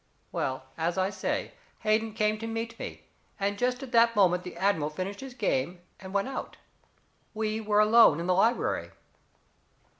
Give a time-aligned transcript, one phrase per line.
[0.31, 1.51] Well, as I say,
[1.81, 3.03] Hayden came to meet me,
[3.39, 6.57] and just at that moment the admiral finished his game and went out.
[7.35, 8.89] We were alone in the library.